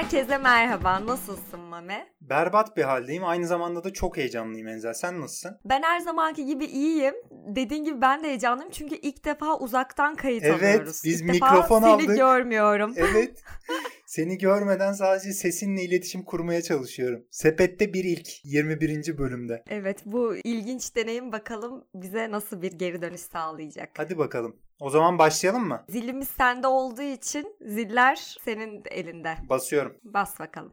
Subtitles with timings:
[0.00, 1.06] Herkese merhaba.
[1.06, 2.06] Nasılsın Mame?
[2.20, 3.24] Berbat bir haldeyim.
[3.24, 4.92] Aynı zamanda da çok heyecanlıyım Enzel.
[4.92, 5.58] Sen nasılsın?
[5.64, 7.14] Ben her zamanki gibi iyiyim.
[7.30, 10.88] Dediğin gibi ben de heyecanlıyım çünkü ilk defa uzaktan kayıt evet, alıyoruz.
[10.88, 12.06] Evet biz ilk mikrofon defa aldık.
[12.06, 12.94] seni görmüyorum.
[12.96, 13.42] Evet.
[14.06, 17.24] Seni görmeden sadece sesinle iletişim kurmaya çalışıyorum.
[17.30, 19.18] Sepette bir ilk 21.
[19.18, 19.62] bölümde.
[19.68, 23.90] Evet bu ilginç deneyim bakalım bize nasıl bir geri dönüş sağlayacak.
[23.96, 24.56] Hadi bakalım.
[24.80, 25.84] O zaman başlayalım mı?
[25.88, 29.36] Zilimiz sende olduğu için ziller senin elinde.
[29.48, 29.96] Basıyorum.
[30.04, 30.72] Bas bakalım.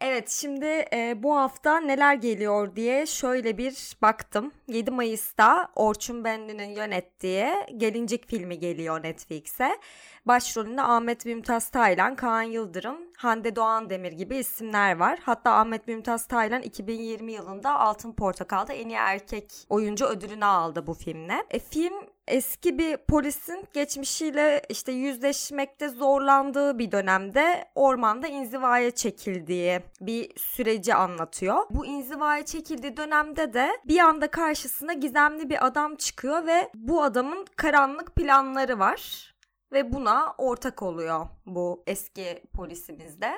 [0.00, 4.52] Evet şimdi e, bu hafta neler geliyor diye şöyle bir baktım.
[4.68, 9.78] 7 Mayıs'ta Orçun Benli'nin yönettiği Gelincik filmi geliyor Netflix'e.
[10.28, 15.18] Başrolünde Ahmet Mümtaz Taylan, Kaan Yıldırım, Hande Doğan Demir gibi isimler var.
[15.22, 20.94] Hatta Ahmet Mümtaz Taylan 2020 yılında Altın Portakal'da en iyi erkek oyuncu ödülünü aldı bu
[20.94, 21.44] filmle.
[21.50, 21.94] E, film
[22.26, 31.66] eski bir polisin geçmişiyle işte yüzleşmekte zorlandığı bir dönemde ormanda inzivaya çekildiği bir süreci anlatıyor.
[31.70, 37.46] Bu inzivaya çekildiği dönemde de bir anda karşısına gizemli bir adam çıkıyor ve bu adamın
[37.56, 39.37] karanlık planları var
[39.72, 43.32] ve buna ortak oluyor bu eski polisimiz de.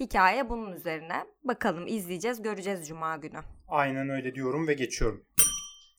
[0.00, 1.24] Hikaye bunun üzerine.
[1.44, 3.38] Bakalım izleyeceğiz, göreceğiz cuma günü.
[3.68, 5.24] Aynen öyle diyorum ve geçiyorum.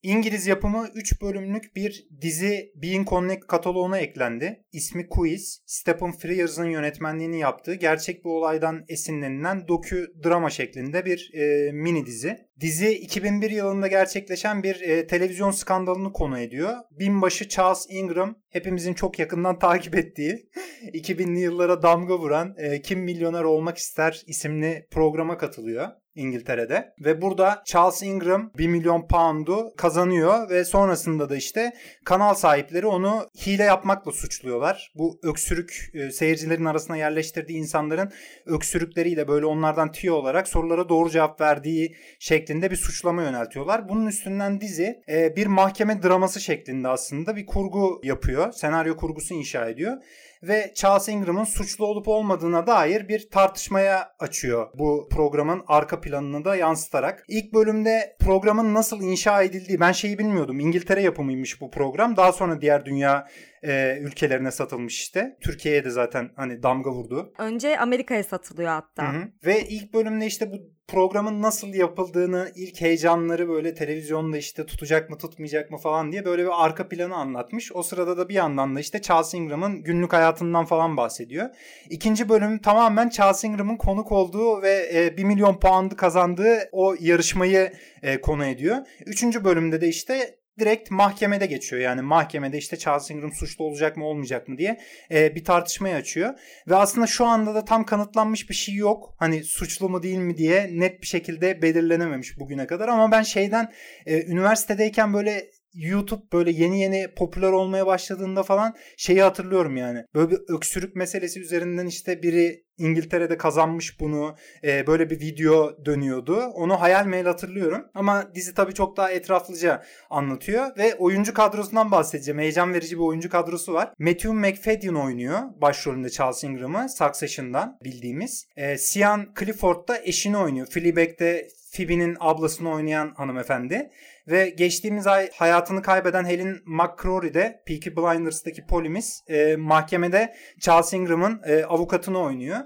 [0.03, 4.63] İngiliz yapımı 3 bölümlük bir dizi Being Connect kataloğuna eklendi.
[4.71, 11.71] İsmi Quiz, Stephen Frears'ın yönetmenliğini yaptığı gerçek bir olaydan esinlenilen dokü drama şeklinde bir e,
[11.71, 12.37] mini dizi.
[12.59, 16.73] Dizi 2001 yılında gerçekleşen bir e, televizyon skandalını konu ediyor.
[16.91, 20.49] Binbaşı Charles Ingram hepimizin çok yakından takip ettiği
[20.93, 25.87] 2000'li yıllara damga vuran e, Kim Milyoner Olmak İster isimli programa katılıyor.
[26.15, 31.73] İngiltere'de ve burada Charles Ingram 1 milyon pound'u kazanıyor ve sonrasında da işte
[32.05, 34.91] kanal sahipleri onu hile yapmakla suçluyorlar.
[34.95, 38.11] Bu öksürük e, seyircilerin arasına yerleştirdiği insanların
[38.45, 43.89] öksürükleriyle böyle onlardan tüyo olarak sorulara doğru cevap verdiği şeklinde bir suçlama yöneltiyorlar.
[43.89, 48.51] Bunun üstünden dizi e, bir mahkeme draması şeklinde aslında bir kurgu yapıyor.
[48.51, 49.97] Senaryo kurgusu inşa ediyor
[50.43, 56.55] ve Charles Ingram'ın suçlu olup olmadığına dair bir tartışmaya açıyor bu programın arka planını da
[56.55, 57.25] yansıtarak.
[57.27, 60.59] İlk bölümde programın nasıl inşa edildiği ben şeyi bilmiyordum.
[60.59, 62.17] İngiltere yapımıymış bu program.
[62.17, 63.27] Daha sonra diğer dünya
[63.63, 65.37] e, ülkelerine satılmış işte.
[65.41, 67.33] Türkiye'ye de zaten hani damga vurdu.
[67.37, 69.13] Önce Amerika'ya satılıyor hatta.
[69.13, 69.23] Hı hı.
[69.45, 70.55] Ve ilk bölümde işte bu
[70.87, 76.43] programın nasıl yapıldığını, ilk heyecanları böyle televizyonda işte tutacak mı tutmayacak mı falan diye böyle
[76.43, 77.71] bir arka planı anlatmış.
[77.75, 81.49] O sırada da bir yandan da işte Charles Ingram'ın günlük hayatından falan bahsediyor.
[81.89, 87.73] İkinci bölüm tamamen Charles Ingram'ın konuk olduğu ve e, 1 milyon puandı kazandığı o yarışmayı
[88.03, 88.77] e, konu ediyor.
[89.05, 91.81] Üçüncü bölümde de işte direkt mahkemede geçiyor.
[91.81, 94.81] Yani mahkemede işte Charles Ingram suçlu olacak mı olmayacak mı diye
[95.11, 96.33] e, bir tartışmayı açıyor.
[96.67, 99.15] Ve aslında şu anda da tam kanıtlanmış bir şey yok.
[99.19, 102.87] Hani suçlu mu değil mi diye net bir şekilde belirlenememiş bugüne kadar.
[102.87, 103.71] Ama ben şeyden
[104.05, 110.05] e, üniversitedeyken böyle YouTube böyle yeni yeni popüler olmaya başladığında falan şeyi hatırlıyorum yani.
[110.15, 114.35] Böyle bir öksürük meselesi üzerinden işte biri İngiltere'de kazanmış bunu.
[114.63, 116.37] E, böyle bir video dönüyordu.
[116.37, 117.85] Onu hayal mail hatırlıyorum.
[117.93, 120.77] Ama dizi tabii çok daha etraflıca anlatıyor.
[120.77, 122.39] Ve oyuncu kadrosundan bahsedeceğim.
[122.39, 123.93] Heyecan verici bir oyuncu kadrosu var.
[123.99, 125.39] Matthew McFadden oynuyor.
[125.61, 126.87] Başrolünde Charles Ingram'ı.
[126.89, 128.47] Succession'dan bildiğimiz.
[128.57, 130.67] E, Sian Clifford da eşini oynuyor.
[130.67, 133.91] Fleabag'de Phoebe'nin ablasını oynayan hanımefendi.
[134.27, 141.41] Ve geçtiğimiz ay hayatını kaybeden Helen McCrory de Peaky Blinders'daki polimiz e, mahkemede Charles Ingram'ın
[141.45, 142.59] e, avukatını oynuyor.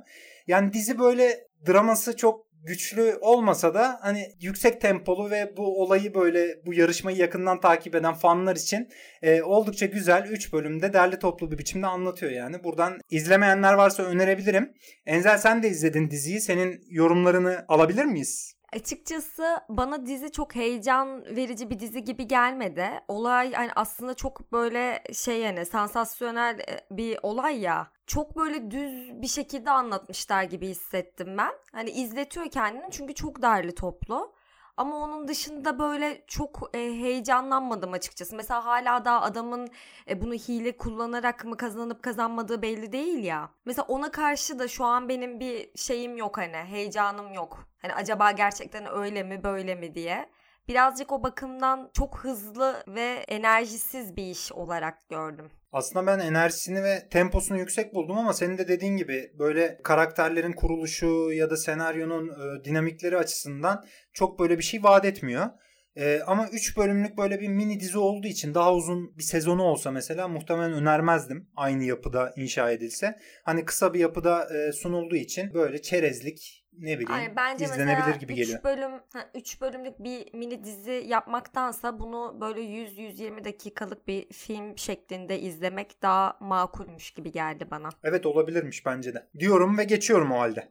[0.48, 6.66] Yani dizi böyle draması çok güçlü olmasa da hani yüksek tempolu ve bu olayı böyle
[6.66, 8.90] bu yarışmayı yakından takip eden fanlar için
[9.22, 12.64] e, oldukça güzel 3 bölümde derli toplu bir biçimde anlatıyor yani.
[12.64, 14.74] Buradan izlemeyenler varsa önerebilirim.
[15.06, 16.42] Enzel sen de izledin diziyi.
[16.42, 18.55] Senin yorumlarını alabilir miyiz?
[18.76, 22.90] Açıkçası bana dizi çok heyecan verici bir dizi gibi gelmedi.
[23.08, 26.60] Olay yani aslında çok böyle şey yani sansasyonel
[26.92, 27.88] bir olay ya.
[28.08, 31.52] Çok böyle düz bir şekilde anlatmışlar gibi hissettim ben.
[31.72, 34.34] Hani izletiyor kendini çünkü çok derli toplu.
[34.78, 38.36] Ama onun dışında böyle çok e, heyecanlanmadım açıkçası.
[38.36, 39.68] Mesela hala daha adamın
[40.10, 43.50] e, bunu hile kullanarak mı kazanıp kazanmadığı belli değil ya.
[43.66, 47.68] Mesela ona karşı da şu an benim bir şeyim yok hani heyecanım yok.
[47.82, 50.30] Hani acaba gerçekten öyle mi böyle mi diye.
[50.68, 55.52] Birazcık o bakımdan çok hızlı ve enerjisiz bir iş olarak gördüm.
[55.72, 61.32] Aslında ben enerjisini ve temposunu yüksek buldum ama senin de dediğin gibi böyle karakterlerin kuruluşu
[61.32, 65.50] ya da senaryonun e, dinamikleri açısından çok böyle bir şey vaat etmiyor.
[65.98, 69.92] Ee, ama 3 bölümlük böyle bir mini dizi olduğu için daha uzun bir sezonu olsa
[69.92, 71.50] mesela muhtemelen önermezdim.
[71.56, 73.16] Aynı yapıda inşa edilse.
[73.44, 78.34] Hani kısa bir yapıda e, sunulduğu için böyle çerezlik ne bileyim Ay, bence izlenebilir gibi
[78.34, 78.64] üç geliyor.
[78.64, 78.92] bölüm
[79.34, 86.38] 3 bölümlük bir mini dizi yapmaktansa bunu böyle 100-120 dakikalık bir film şeklinde izlemek daha
[86.40, 87.90] makulmüş gibi geldi bana.
[88.04, 89.28] Evet olabilirmiş bence de.
[89.40, 90.70] Diyorum ve geçiyorum o halde.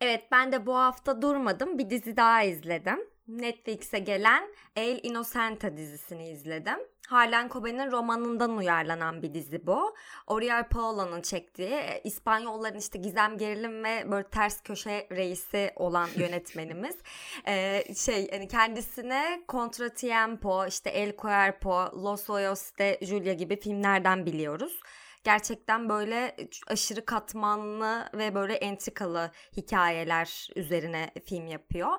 [0.00, 1.78] Evet ben de bu hafta durmadım.
[1.78, 2.98] Bir dizi daha izledim.
[3.28, 4.44] Netflix'e gelen
[4.76, 6.78] El Innocenta dizisini izledim.
[7.08, 9.94] Harlan Coben'in romanından uyarlanan bir dizi bu.
[10.26, 16.96] Oriol Paolo'nun çektiği e, İspanyolların işte gizem gerilim ve böyle ters köşe reisi olan yönetmenimiz.
[17.46, 24.80] Ee, şey hani kendisine Contratiempo, işte El Cuerpo, Los Ojos de Julia gibi filmlerden biliyoruz
[25.24, 26.36] gerçekten böyle
[26.66, 31.90] aşırı katmanlı ve böyle entrikalı hikayeler üzerine film yapıyor.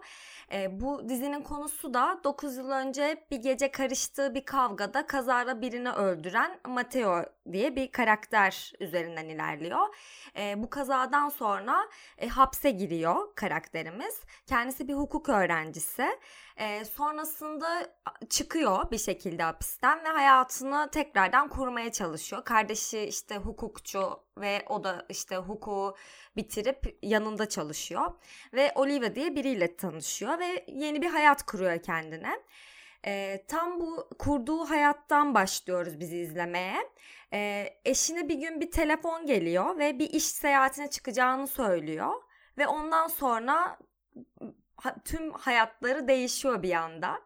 [0.53, 5.91] E, bu dizinin konusu da 9 yıl önce bir gece karıştığı bir kavgada kazara birini
[5.91, 9.95] öldüren Mateo diye bir karakter üzerinden ilerliyor.
[10.37, 14.21] E, bu kazadan sonra e, hapse giriyor karakterimiz.
[14.47, 16.19] Kendisi bir hukuk öğrencisi.
[16.57, 17.95] E, sonrasında
[18.29, 22.45] çıkıyor bir şekilde hapisten ve hayatını tekrardan kurmaya çalışıyor.
[22.45, 25.95] Kardeşi işte hukukçu ve o da işte hukuku
[26.35, 28.11] bitirip yanında çalışıyor.
[28.53, 32.39] Ve Olivia diye biriyle tanışıyor ve yeni bir hayat kuruyor kendine.
[33.05, 36.89] E, tam bu kurduğu hayattan başlıyoruz bizi izlemeye.
[37.33, 42.13] E, eşine bir gün bir telefon geliyor ve bir iş seyahatine çıkacağını söylüyor.
[42.57, 43.77] Ve ondan sonra
[45.05, 47.21] tüm hayatları değişiyor bir anda.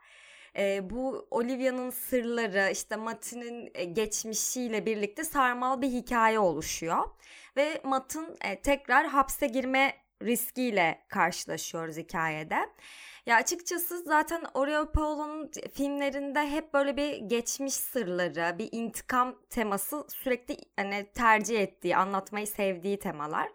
[0.57, 7.06] E, bu Olivia'nın sırları işte Matt'in e, geçmişiyle birlikte sarmal bir hikaye oluşuyor.
[7.57, 12.69] Ve Matt'ın e, tekrar hapse girme riskiyle karşılaşıyoruz hikayede.
[13.25, 20.57] Ya açıkçası zaten Oreo Paolo'nun filmlerinde hep böyle bir geçmiş sırları, bir intikam teması sürekli
[20.75, 23.50] hani tercih ettiği, anlatmayı sevdiği temalar.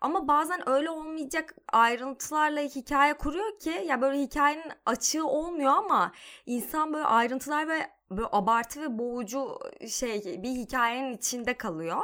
[0.00, 6.12] Ama bazen öyle olmayacak ayrıntılarla hikaye kuruyor ki ya böyle hikayenin açığı olmuyor ama
[6.46, 9.58] insan böyle ayrıntılar ve böyle abartı ve boğucu
[9.88, 12.02] şey bir hikayenin içinde kalıyor.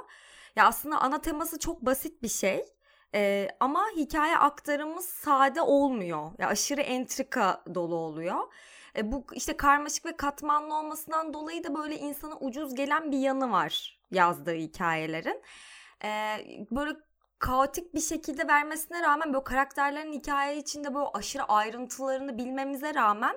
[0.56, 2.64] Ya aslında ana teması çok basit bir şey.
[3.14, 6.30] Ee, ama hikaye aktarımı sade olmuyor.
[6.38, 8.52] Ya aşırı entrika dolu oluyor.
[8.96, 13.50] E, bu işte karmaşık ve katmanlı olmasından dolayı da böyle insana ucuz gelen bir yanı
[13.52, 15.42] var yazdığı hikayelerin.
[16.04, 16.08] E,
[16.70, 16.96] böyle
[17.38, 23.36] kaotik bir şekilde vermesine rağmen böyle karakterlerin hikaye içinde böyle aşırı ayrıntılarını bilmemize rağmen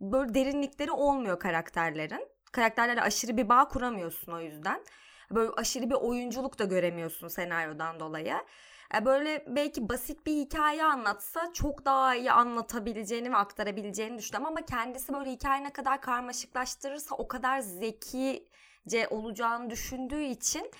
[0.00, 2.28] böyle derinlikleri olmuyor karakterlerin.
[2.52, 4.80] Karakterlerle aşırı bir bağ kuramıyorsun o yüzden.
[5.30, 8.36] Böyle aşırı bir oyunculuk da göremiyorsun senaryodan dolayı.
[8.94, 14.66] E, böyle belki basit bir hikaye anlatsa çok daha iyi anlatabileceğini ve aktarabileceğini düşünüyorum ama
[14.66, 20.70] kendisi böyle hikaye ne kadar karmaşıklaştırırsa o kadar zekice olacağını düşündüğü için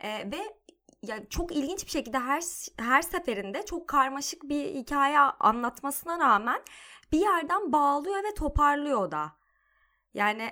[0.00, 0.61] e, ve
[1.02, 2.42] ya çok ilginç bir şekilde her
[2.78, 6.62] her seferinde çok karmaşık bir hikaye anlatmasına rağmen
[7.12, 9.32] bir yerden bağlıyor ve toparlıyor da.
[10.14, 10.50] Yani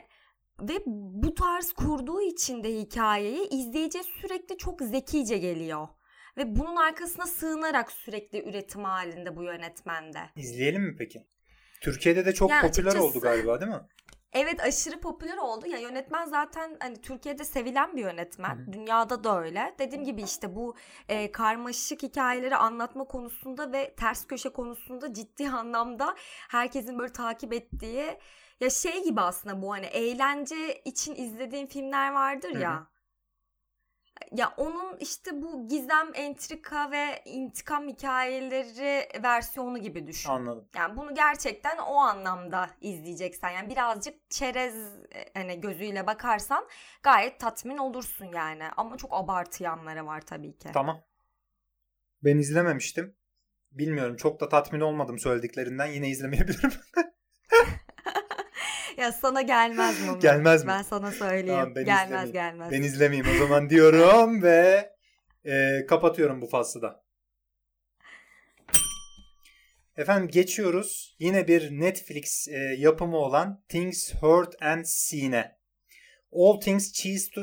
[0.60, 5.88] ve bu tarz kurduğu için de hikayeyi izleyici sürekli çok zekice geliyor.
[6.36, 10.20] Ve bunun arkasına sığınarak sürekli üretim halinde bu yönetmende.
[10.36, 11.26] İzleyelim mi peki?
[11.80, 13.80] Türkiye'de de çok yani popüler açıkçası, oldu galiba değil mi?
[14.32, 15.66] Evet aşırı popüler oldu.
[15.66, 18.56] Ya yönetmen zaten hani Türkiye'de sevilen bir yönetmen.
[18.56, 18.72] Hı-hı.
[18.72, 19.74] Dünyada da öyle.
[19.78, 20.74] Dediğim gibi işte bu
[21.08, 26.14] e, karmaşık hikayeleri anlatma konusunda ve ters köşe konusunda ciddi anlamda
[26.48, 28.18] herkesin böyle takip ettiği
[28.60, 32.74] ya şey gibi aslında bu hani eğlence için izlediğim filmler vardır ya.
[32.74, 32.89] Hı-hı
[34.32, 40.30] ya onun işte bu gizem, entrika ve intikam hikayeleri versiyonu gibi düşün.
[40.30, 40.68] Anladım.
[40.76, 44.74] Yani bunu gerçekten o anlamda izleyeceksen yani birazcık çerez
[45.14, 46.68] e, hani gözüyle bakarsan
[47.02, 48.64] gayet tatmin olursun yani.
[48.76, 50.68] Ama çok abartı yanları var tabii ki.
[50.72, 51.02] Tamam.
[52.24, 53.16] Ben izlememiştim.
[53.72, 56.72] Bilmiyorum çok da tatmin olmadım söylediklerinden yine izlemeyebilirim.
[59.00, 60.18] ya sana gelmez mi?
[60.20, 60.68] Gelmez mi?
[60.68, 61.60] Ben sana söyleyeyim.
[61.60, 62.72] Tamam, ben gelmez gelmez.
[62.72, 64.90] Ben izlemeyeyim o zaman diyorum ve
[65.44, 67.04] e, kapatıyorum bu faslı da.
[69.96, 71.16] Efendim geçiyoruz.
[71.18, 75.56] Yine bir Netflix e, yapımı olan Things Heard and Seen'e.
[76.32, 77.42] All Things Cheese to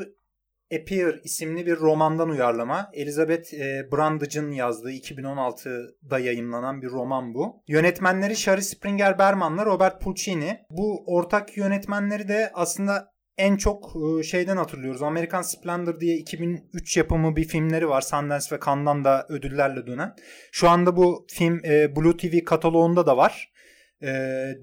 [0.76, 2.90] Appear isimli bir romandan uyarlama.
[2.94, 7.64] Elizabeth e, Brandage'ın yazdığı 2016'da yayınlanan bir roman bu.
[7.68, 10.60] Yönetmenleri Shari Springer Berman'la Robert Puccini.
[10.70, 15.02] Bu ortak yönetmenleri de aslında en çok e, şeyden hatırlıyoruz.
[15.02, 18.02] American Splendor diye 2003 yapımı bir filmleri var.
[18.02, 20.16] Sundance ve Cannes'dan da ödüllerle dönen.
[20.52, 23.52] Şu anda bu film e, Blue TV kataloğunda da var.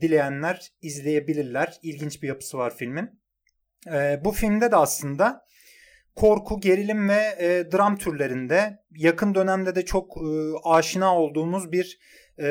[0.00, 1.78] Dileyenler izleyebilirler.
[1.82, 3.10] İlginç bir yapısı var filmin.
[4.24, 5.44] Bu filmde de aslında
[6.16, 8.78] korku, gerilim ve e, dram türlerinde.
[8.96, 10.28] Yakın dönemde de çok e,
[10.64, 11.98] aşina olduğumuz bir
[12.40, 12.46] e,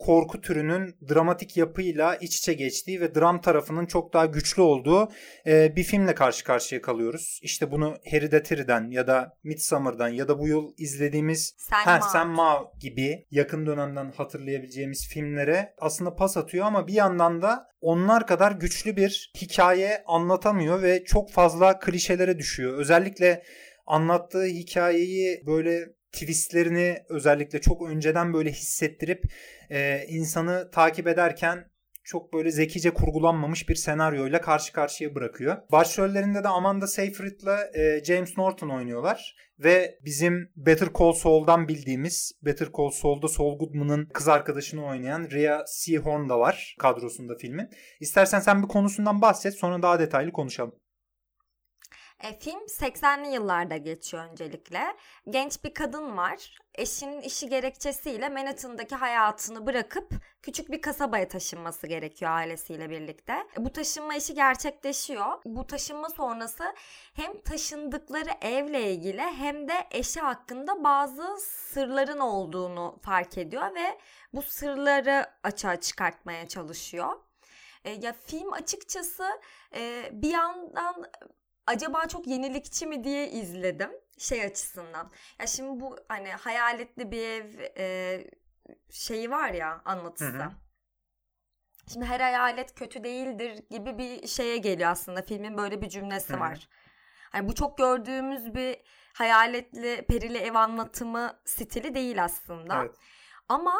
[0.00, 5.08] korku türünün dramatik yapıyla iç içe geçtiği ve dram tarafının çok daha güçlü olduğu
[5.46, 7.40] e, bir filmle karşı karşıya kalıyoruz.
[7.42, 13.66] İşte bunu Hereditary'den ya da Midsommar'dan ya da bu yıl izlediğimiz Selma, Selma gibi yakın
[13.66, 20.02] dönemden hatırlayabileceğimiz filmlere aslında pas atıyor ama bir yandan da onlar kadar güçlü bir hikaye
[20.06, 22.78] anlatamıyor ve çok fazla klişelere düşüyor.
[22.78, 23.42] Özellikle
[23.86, 29.22] anlattığı hikayeyi böyle twistlerini özellikle çok önceden böyle hissettirip
[29.70, 31.70] e, insanı takip ederken
[32.04, 35.56] çok böyle zekice kurgulanmamış bir senaryoyla karşı karşıya bırakıyor.
[35.72, 42.68] Başrollerinde de Amanda Seyfried'la e, James Norton oynuyorlar ve bizim Better Call Saul'dan bildiğimiz Better
[42.76, 47.68] Call Saul'da Saul Goodman'ın kız arkadaşını oynayan Rhea Seehorn da var kadrosunda filmin.
[48.00, 50.74] İstersen sen bir konusundan bahset sonra daha detaylı konuşalım.
[52.22, 54.96] E, film 80'li yıllarda geçiyor öncelikle.
[55.30, 56.58] Genç bir kadın var.
[56.74, 60.12] Eşinin işi gerekçesiyle Manhattan'daki hayatını bırakıp
[60.42, 63.32] küçük bir kasabaya taşınması gerekiyor ailesiyle birlikte.
[63.32, 65.42] E, bu taşınma işi gerçekleşiyor.
[65.44, 66.74] Bu taşınma sonrası
[67.14, 73.98] hem taşındıkları evle ilgili hem de eşi hakkında bazı sırların olduğunu fark ediyor ve
[74.32, 77.16] bu sırları açığa çıkartmaya çalışıyor.
[77.84, 79.24] E, ya film açıkçası
[79.74, 81.04] e, bir yandan
[81.70, 85.10] acaba çok yenilikçi mi diye izledim şey açısından.
[85.38, 87.44] Ya şimdi bu hani hayaletli bir ev
[87.78, 88.30] e,
[88.90, 90.38] şeyi var ya anlatısı.
[90.38, 90.50] Hı hı.
[91.92, 95.22] Şimdi her hayalet kötü değildir gibi bir şeye geliyor aslında.
[95.22, 96.40] Filmin böyle bir cümlesi Hı-hı.
[96.40, 96.68] var.
[97.30, 98.76] Hani bu çok gördüğümüz bir
[99.12, 102.82] hayaletli perili ev anlatımı stili değil aslında.
[102.82, 102.96] Evet.
[103.48, 103.74] Ama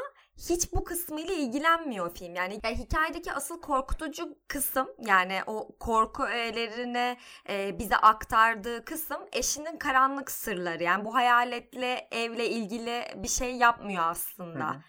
[0.48, 2.34] hiç bu kısmıyla ilgilenmiyor film.
[2.34, 7.16] Yani, yani hikayedeki asıl korkutucu kısım yani o korku öğelerini
[7.48, 10.82] e, bize aktardığı kısım eşinin karanlık sırları.
[10.82, 14.70] Yani bu hayaletle evle ilgili bir şey yapmıyor aslında.
[14.70, 14.80] Hı.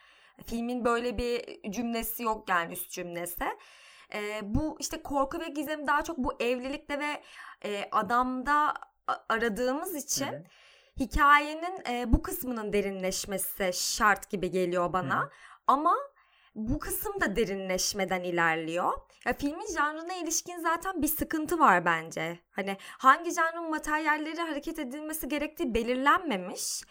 [0.46, 3.46] Filmin böyle bir cümlesi yok yani üst cümlesi.
[4.14, 7.22] E, bu işte korku ve gizem daha çok bu evlilikte ve
[7.66, 8.74] e, adamda
[9.30, 10.28] aradığımız için...
[10.28, 10.44] Hı
[11.00, 15.24] hikayenin e, bu kısmının derinleşmesi şart gibi geliyor bana.
[15.24, 15.30] Hı.
[15.68, 15.96] Ama
[16.56, 18.94] bu kısım da derinleşmeden ilerliyor.
[19.26, 22.40] Ya filmin janrına ilişkin zaten bir sıkıntı var bence.
[22.52, 26.82] Hani hangi janrın materyalleri hareket edilmesi gerektiği belirlenmemiş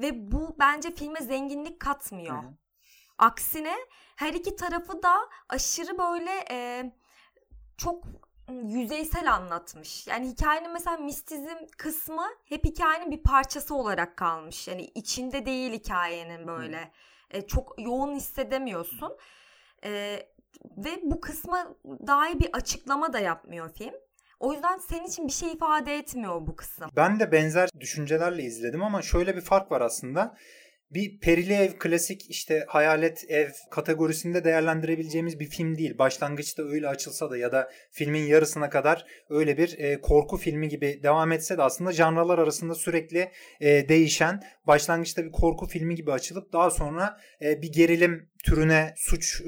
[0.00, 2.42] ve bu bence filme zenginlik katmıyor.
[2.42, 2.48] Hı.
[3.18, 3.76] Aksine
[4.16, 6.92] her iki tarafı da aşırı böyle e,
[7.76, 8.04] çok
[8.52, 10.06] yüzeysel anlatmış.
[10.06, 14.68] Yani hikayenin mesela mistizm kısmı hep hikayenin bir parçası olarak kalmış.
[14.68, 16.90] Yani içinde değil hikayenin böyle.
[17.30, 19.16] E, çok yoğun hissedemiyorsun.
[19.84, 20.22] E,
[20.76, 23.94] ve bu kısma dair bir açıklama da yapmıyor film.
[24.40, 26.90] O yüzden senin için bir şey ifade etmiyor bu kısım.
[26.96, 30.36] Ben de benzer düşüncelerle izledim ama şöyle bir fark var aslında
[30.90, 35.98] bir perili ev klasik işte hayalet ev kategorisinde değerlendirebileceğimiz bir film değil.
[35.98, 41.00] Başlangıçta öyle açılsa da ya da filmin yarısına kadar öyle bir e, korku filmi gibi
[41.02, 46.52] devam etse de aslında janralar arasında sürekli e, değişen başlangıçta bir korku filmi gibi açılıp
[46.52, 49.46] daha sonra e, bir gerilim türüne suç e,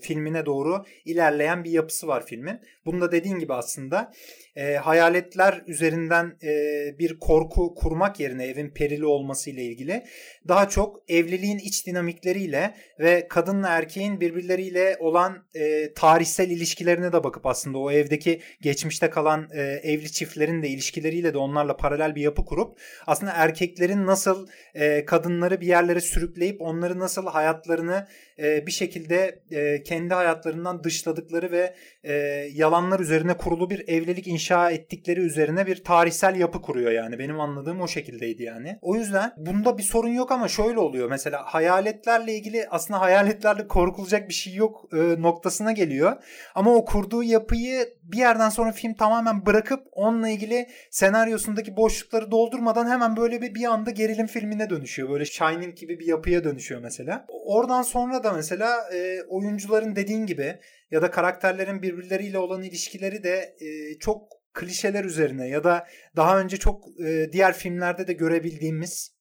[0.00, 2.60] filmine doğru ilerleyen bir yapısı var filmin.
[2.86, 4.12] Bunda dediğin gibi aslında
[4.56, 10.04] e, hayaletler üzerinden e, bir korku kurmak yerine evin perili olması ile ilgili
[10.48, 17.46] daha çok evliliğin iç dinamikleriyle ve kadınla erkeğin birbirleriyle olan e, tarihsel ilişkilerine de bakıp
[17.46, 22.44] aslında o evdeki geçmişte kalan e, evli çiftlerin de ilişkileriyle de onlarla paralel bir yapı
[22.44, 28.06] kurup aslında erkeklerin nasıl e, kadınları bir yerlere sürükleyip onları nasıl hayatlarını
[28.38, 32.12] e, bir şekilde e, kendi hayatlarından dışladıkları ve e,
[32.52, 37.18] yalanlar üzerine kurulu bir evlilik inşa ettikleri üzerine bir tarihsel yapı kuruyor yani.
[37.18, 38.78] Benim anladığım o şekildeydi yani.
[38.82, 41.10] O yüzden bunda bir sorun yok ama şöyle oluyor.
[41.10, 46.16] Mesela hayaletlerle ilgili aslında hayaletlerle korkulacak bir şey yok e, noktasına geliyor.
[46.54, 52.90] Ama o kurduğu yapıyı bir yerden sonra film tamamen bırakıp onunla ilgili senaryosundaki boşlukları doldurmadan
[52.90, 55.10] hemen böyle bir bir anda gerilim filmine dönüşüyor.
[55.10, 57.26] Böyle Shining gibi bir yapıya dönüşüyor mesela.
[57.28, 60.58] Oradan sonra da mesela e, oyuncuların dediğin gibi
[60.90, 66.56] ya da karakterlerin birbirleriyle olan ilişkileri de e, çok klişeler üzerine ya da daha önce
[66.56, 69.14] çok e, diğer filmlerde de görebildiğimiz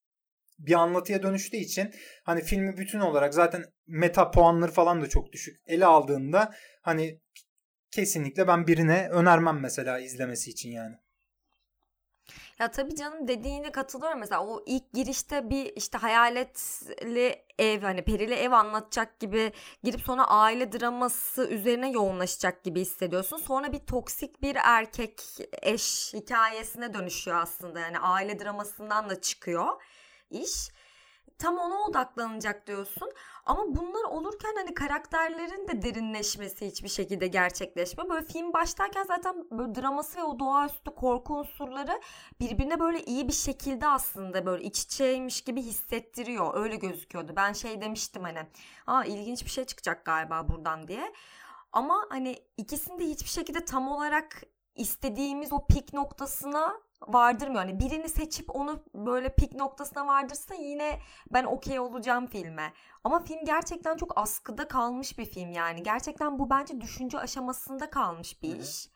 [0.59, 1.91] bir anlatıya dönüştüğü için
[2.23, 5.61] hani filmi bütün olarak zaten meta puanları falan da çok düşük.
[5.67, 7.19] Ele aldığında hani
[7.93, 10.95] kesinlikle ben birine önermem mesela izlemesi için yani.
[12.59, 14.19] Ya tabii canım dediğine katılıyorum.
[14.19, 19.51] Mesela o ilk girişte bir işte hayaletli ev hani perili ev anlatacak gibi
[19.83, 23.37] girip sonra aile draması üzerine yoğunlaşacak gibi hissediyorsun.
[23.37, 25.21] Sonra bir toksik bir erkek
[25.61, 27.79] eş hikayesine dönüşüyor aslında.
[27.79, 29.81] Yani aile dramasından da çıkıyor
[30.29, 30.69] iş
[31.37, 33.11] tam ona odaklanacak diyorsun.
[33.45, 38.09] Ama bunlar olurken hani karakterlerin de derinleşmesi hiçbir şekilde gerçekleşmiyor.
[38.09, 42.01] Böyle film başlarken zaten böyle draması ve o doğaüstü korku unsurları
[42.39, 46.57] birbirine böyle iyi bir şekilde aslında böyle iç içeymiş gibi hissettiriyor.
[46.57, 47.33] Öyle gözüküyordu.
[47.35, 48.39] Ben şey demiştim hani
[48.87, 51.13] aa ilginç bir şey çıkacak galiba buradan diye.
[51.71, 54.43] Ama hani ikisinde hiçbir şekilde tam olarak
[54.75, 57.63] istediğimiz o pik noktasına vardırmıyor.
[57.63, 60.99] Hani birini seçip onu böyle pik noktasına vardırsa yine
[61.33, 62.73] ben okey olacağım filme.
[63.03, 65.83] Ama film gerçekten çok askıda kalmış bir film yani.
[65.83, 68.89] Gerçekten bu bence düşünce aşamasında kalmış bir iş.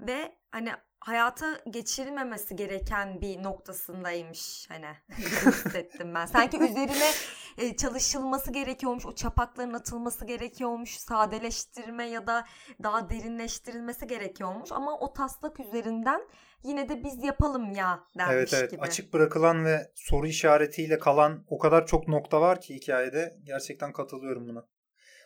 [0.00, 6.26] Ve hani hayata geçirilmemesi gereken bir noktasındaymış hani hissettim ben.
[6.26, 7.10] Sanki üzerine
[7.58, 12.44] e, çalışılması gerekiyormuş, o çapakların atılması gerekiyormuş, sadeleştirme ya da
[12.82, 16.20] daha derinleştirilmesi gerekiyormuş ama o taslak üzerinden
[16.64, 18.70] yine de biz yapalım ya dermiş evet, evet.
[18.70, 18.80] gibi.
[18.80, 23.36] Açık bırakılan ve soru işaretiyle kalan o kadar çok nokta var ki hikayede.
[23.44, 24.66] Gerçekten katılıyorum buna.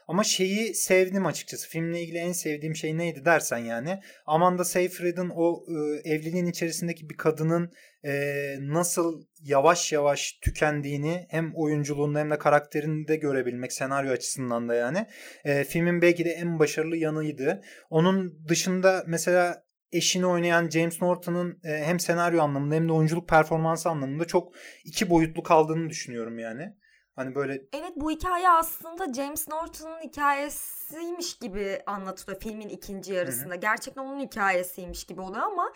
[0.09, 1.69] Ama şeyi sevdim açıkçası.
[1.69, 4.01] Filmle ilgili en sevdiğim şey neydi dersen yani.
[4.27, 7.73] Amanda Seyfried'in o e, evliliğin içerisindeki bir kadının
[8.05, 8.13] e,
[8.61, 15.07] nasıl yavaş yavaş tükendiğini hem oyunculuğunda hem de karakterinde görebilmek senaryo açısından da yani.
[15.45, 17.63] E, filmin belki de en başarılı yanıydı.
[17.91, 23.89] Onun dışında mesela eşini oynayan James Norton'ın e, hem senaryo anlamında hem de oyunculuk performansı
[23.89, 24.55] anlamında çok
[24.85, 26.75] iki boyutlu kaldığını düşünüyorum yani.
[27.21, 33.53] Hani böyle Evet bu hikaye aslında James Norton'un hikayesiymiş gibi anlatılıyor filmin ikinci yarısında.
[33.55, 33.61] Hı-hı.
[33.61, 35.73] Gerçekten onun hikayesiymiş gibi oluyor ama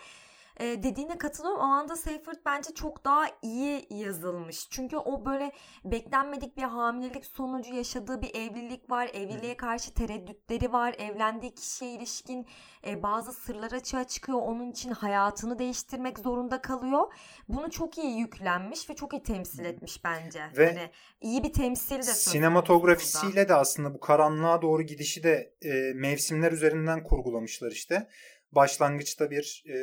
[0.59, 1.61] e, dediğine katılıyorum.
[1.61, 4.69] Amanda Seyfried bence çok daha iyi yazılmış.
[4.69, 5.51] Çünkü o böyle
[5.85, 9.09] beklenmedik bir hamilelik sonucu yaşadığı bir evlilik var.
[9.13, 10.95] Evliliğe karşı tereddütleri var.
[10.97, 12.47] Evlendiği kişiye ilişkin
[12.87, 14.39] e, bazı sırlar açığa çıkıyor.
[14.41, 17.13] Onun için hayatını değiştirmek zorunda kalıyor.
[17.49, 20.41] Bunu çok iyi yüklenmiş ve çok iyi temsil etmiş bence.
[20.57, 20.89] Ve hani
[21.21, 27.03] iyi bir temsil de sinematografisiyle de aslında bu karanlığa doğru gidişi de e, mevsimler üzerinden
[27.03, 28.07] kurgulamışlar işte
[28.55, 29.75] başlangıçta bir e,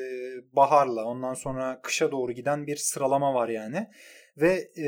[0.52, 3.86] baharla ondan sonra kışa doğru giden bir sıralama var yani.
[4.36, 4.86] Ve e,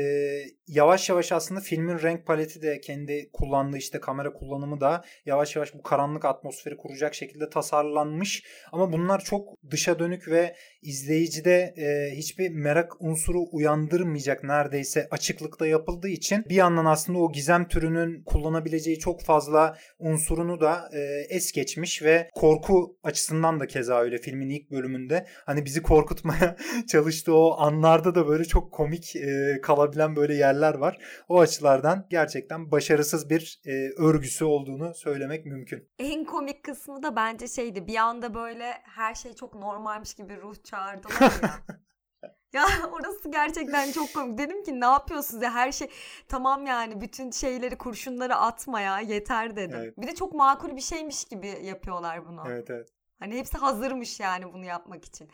[0.67, 5.73] yavaş yavaş aslında filmin renk paleti de kendi kullandığı işte kamera kullanımı da yavaş yavaş
[5.73, 8.43] bu karanlık atmosferi kuracak şekilde tasarlanmış.
[8.71, 16.09] Ama bunlar çok dışa dönük ve izleyicide e, hiçbir merak unsuru uyandırmayacak neredeyse açıklıkta yapıldığı
[16.09, 20.99] için bir yandan aslında o gizem türünün kullanabileceği çok fazla unsurunu da e,
[21.35, 26.55] es geçmiş ve korku açısından da keza öyle filmin ilk bölümünde hani bizi korkutmaya
[26.87, 30.97] çalıştığı o anlarda da böyle çok komik e, kalabilen böyle yerler var.
[31.29, 35.89] O açılardan gerçekten başarısız bir e, örgüsü olduğunu söylemek mümkün.
[35.99, 37.87] En komik kısmı da bence şeydi.
[37.87, 41.49] Bir anda böyle her şey çok normalmiş gibi ruh çağırdılar ya.
[42.53, 44.37] Ya orası gerçekten çok komik.
[44.37, 45.87] Dedim ki ne yapıyorsunuz ya her şey
[46.27, 49.79] tamam yani bütün şeyleri kurşunları atma ya yeter dedim.
[49.79, 49.97] Evet.
[49.97, 52.43] Bir de çok makul bir şeymiş gibi yapıyorlar bunu.
[52.47, 52.89] Evet evet.
[53.19, 55.29] Hani hepsi hazırmış yani bunu yapmak için.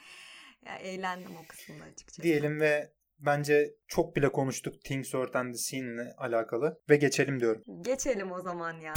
[0.66, 2.24] Ya eğlendim o kısımda açıkçası.
[2.24, 2.92] Diyelim ve
[3.26, 7.64] bence çok bile konuştuk Things Earth and the Scene alakalı ve geçelim diyorum.
[7.82, 8.94] Geçelim o zaman ya.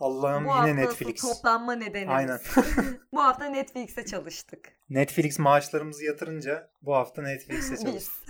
[0.00, 1.22] Allah'ım yine Netflix.
[1.22, 2.10] toplanma nedeni.
[2.10, 2.40] Aynen.
[3.12, 4.72] bu hafta Netflix'e çalıştık.
[4.88, 8.24] Netflix maaşlarımızı yatırınca bu hafta Netflix'e çalıştık.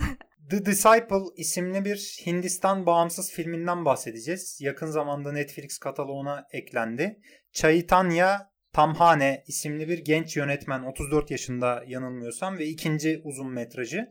[0.49, 4.57] The Disciple isimli bir Hindistan bağımsız filminden bahsedeceğiz.
[4.61, 7.19] Yakın zamanda Netflix kataloğuna eklendi.
[7.53, 14.07] Chaitanya Tamhane isimli bir genç yönetmen 34 yaşında yanılmıyorsam ve ikinci uzun metrajı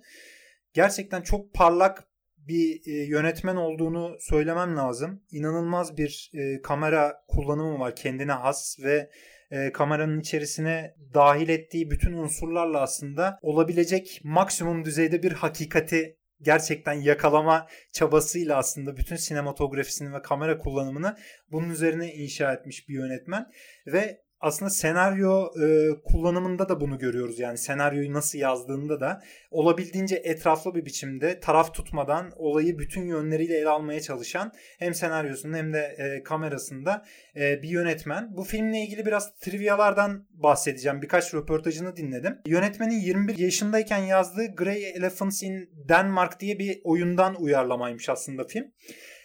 [0.74, 2.04] gerçekten çok parlak
[2.38, 5.22] bir e, yönetmen olduğunu söylemem lazım.
[5.30, 9.10] İnanılmaz bir e, kamera kullanımı var kendine has ve
[9.50, 17.66] e, kameranın içerisine dahil ettiği bütün unsurlarla aslında olabilecek maksimum düzeyde bir hakikati gerçekten yakalama
[17.92, 21.16] çabasıyla aslında bütün sinematografisini ve kamera kullanımını
[21.50, 23.46] bunun üzerine inşa etmiş bir yönetmen
[23.86, 27.38] ve aslında senaryo e, kullanımında da bunu görüyoruz.
[27.38, 33.68] Yani senaryoyu nasıl yazdığında da olabildiğince etraflı bir biçimde taraf tutmadan olayı bütün yönleriyle ele
[33.68, 37.04] almaya çalışan hem senaryosunda hem de e, kamerasında
[37.36, 38.36] e, bir yönetmen.
[38.36, 41.02] Bu filmle ilgili biraz trivyalardan bahsedeceğim.
[41.02, 42.38] Birkaç röportajını dinledim.
[42.46, 48.64] Yönetmenin 21 yaşındayken yazdığı Grey Elephants in Denmark diye bir oyundan uyarlamaymış aslında film.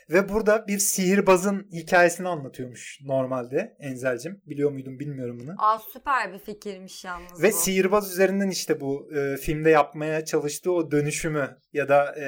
[0.10, 4.42] Ve burada bir sihirbazın hikayesini anlatıyormuş normalde Enzel'cim.
[4.46, 5.56] Biliyor muydun bilmiyorum bunu.
[5.58, 7.54] Aa süper bir fikirmiş yalnız Ve bu.
[7.54, 12.26] sihirbaz üzerinden işte bu e, filmde yapmaya çalıştığı o dönüşümü ya da e,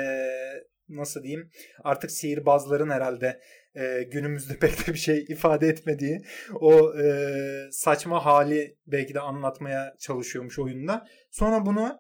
[0.90, 1.52] nasıl diyeyim
[1.84, 3.42] artık sihirbazların herhalde
[3.76, 6.22] e, günümüzde pek de bir şey ifade etmediği
[6.60, 7.08] o e,
[7.72, 11.08] saçma hali belki de anlatmaya çalışıyormuş oyunda.
[11.32, 12.00] Sonra bunu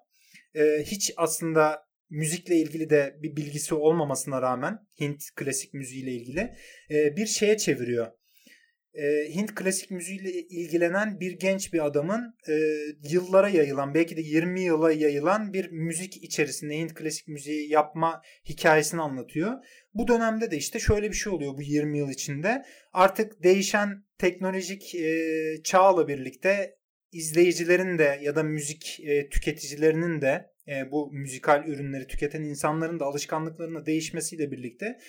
[0.55, 6.53] e, hiç aslında müzikle ilgili de bir bilgisi olmamasına rağmen Hint klasik müziğiyle ilgili
[6.91, 8.07] e, bir şeye çeviriyor.
[8.93, 12.53] E, Hint klasik müziğiyle ilgilenen bir genç bir adamın e,
[13.09, 19.01] yıllara yayılan belki de 20 yıla yayılan bir müzik içerisinde Hint klasik müziği yapma hikayesini
[19.01, 19.53] anlatıyor.
[19.93, 22.65] Bu dönemde de işte şöyle bir şey oluyor bu 20 yıl içinde.
[22.93, 25.23] Artık değişen teknolojik e,
[25.63, 26.77] çağla birlikte
[27.11, 33.05] izleyicilerin de ya da müzik e, tüketicilerinin de e, bu müzikal ürünleri tüketen insanların da
[33.05, 34.99] alışkanlıklarının değişmesiyle birlikte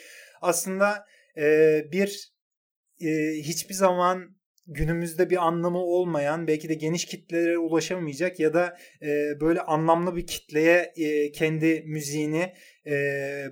[0.40, 2.32] aslında e, bir
[3.00, 8.76] e, hiçbir zaman günümüzde bir anlamı olmayan belki de geniş kitlelere ulaşamayacak ya da
[9.40, 10.92] böyle anlamlı bir kitleye
[11.34, 12.54] kendi müziğini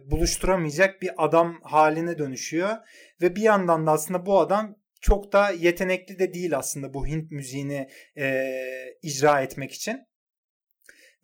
[0.05, 2.77] buluşturamayacak bir adam haline dönüşüyor
[3.23, 7.31] ve bir yandan da aslında bu adam çok da yetenekli de değil aslında bu Hint
[7.31, 7.89] müziğini
[8.19, 8.53] e,
[9.03, 10.07] icra etmek için.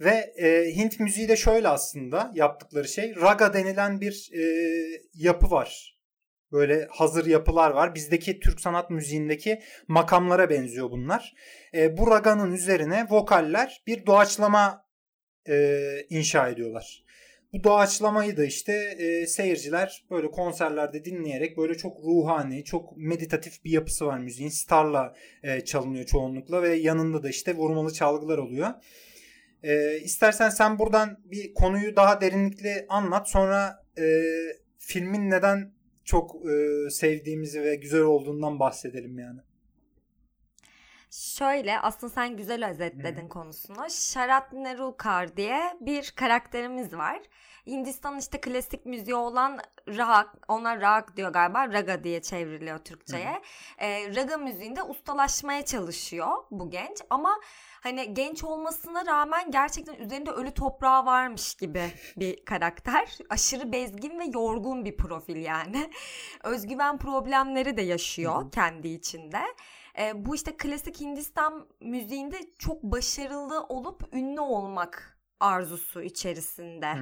[0.04, 4.42] Ve e, Hint müziği de şöyle aslında yaptıkları şey raga denilen bir e,
[5.14, 5.98] yapı var.
[6.52, 7.94] Böyle hazır yapılar var.
[7.94, 11.34] Bizdeki Türk sanat müziğindeki makamlara benziyor bunlar.
[11.74, 14.86] E, bu raganın üzerine vokaller bir doğaçlama
[15.48, 15.78] e,
[16.10, 17.04] inşa ediyorlar.
[17.52, 23.70] Bu doğaçlamayı da işte e, seyirciler böyle konserlerde dinleyerek böyle çok ruhani, çok meditatif bir
[23.70, 24.50] yapısı var müziğin.
[24.50, 28.70] Starla e, çalınıyor çoğunlukla ve yanında da işte vurmalı çalgılar oluyor.
[29.62, 33.30] E, istersen sen buradan bir konuyu daha derinlikli anlat.
[33.30, 34.22] Sonra e,
[34.78, 35.72] filmin neden
[36.04, 39.40] çok e, sevdiğimizi ve güzel olduğundan bahsedelim yani.
[41.12, 43.90] Şöyle aslında sen güzel özetledin konusunu.
[43.90, 47.20] Sharat Nerulkar diye bir karakterimiz var.
[47.66, 53.42] Hindistan'ın işte klasik müziği olan rag, onlar rag diyor galiba, raga diye çevriliyor Türkçe'ye.
[53.78, 57.40] E, raga müziğinde ustalaşmaya çalışıyor bu genç ama
[57.82, 61.82] hani genç olmasına rağmen gerçekten üzerinde ölü toprağı varmış gibi
[62.16, 63.18] bir karakter.
[63.30, 65.90] Aşırı bezgin ve yorgun bir profil yani.
[66.44, 69.40] Özgüven problemleri de yaşıyor kendi içinde.
[69.98, 76.94] E, bu işte klasik Hindistan müziğinde çok başarılı olup ünlü olmak arzusu içerisinde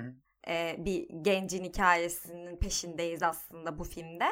[0.49, 4.25] e, bir gencin hikayesinin peşindeyiz aslında bu filmde.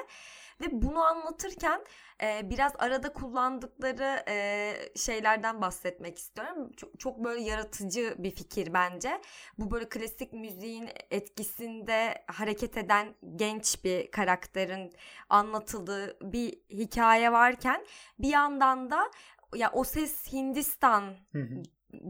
[0.60, 1.84] Ve bunu anlatırken
[2.22, 6.70] e, biraz arada kullandıkları e, şeylerden bahsetmek istiyorum.
[6.76, 9.20] Çok, çok böyle yaratıcı bir fikir bence.
[9.58, 14.92] Bu böyle klasik müziğin etkisinde hareket eden genç bir karakterin
[15.28, 17.84] anlatıldığı bir hikaye varken
[18.18, 19.10] bir yandan da
[19.54, 21.16] ya o ses Hindistan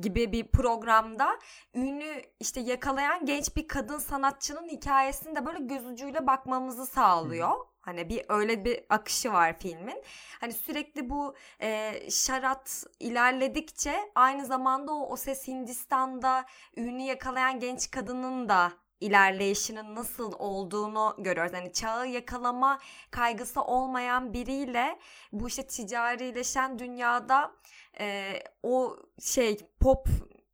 [0.01, 1.39] gibi bir programda
[1.75, 7.55] ünlü işte yakalayan genç bir kadın sanatçının hikayesini de böyle göz ucuyla bakmamızı sağlıyor.
[7.89, 10.03] Hani bir öyle bir akışı var filmin.
[10.41, 16.45] Hani sürekli bu e, şarat ilerledikçe aynı zamanda o, o ses Hindistan'da
[16.77, 21.53] ünlü yakalayan genç kadının da ilerleyişinin nasıl olduğunu görüyoruz.
[21.53, 22.79] Yani çağı yakalama
[23.11, 24.99] kaygısı olmayan biriyle
[25.33, 27.53] bu işte ticarileşen dünyada
[28.01, 30.09] e, o şey pop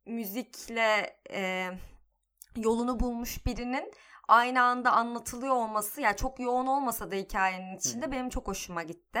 [0.05, 1.69] müzikle e,
[2.55, 3.91] yolunu bulmuş birinin
[4.27, 8.11] aynı anda anlatılıyor olması yani çok yoğun olmasa da hikayenin içinde Hı.
[8.11, 9.19] benim çok hoşuma gitti.